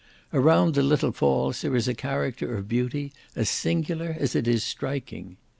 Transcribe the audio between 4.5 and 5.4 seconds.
striking.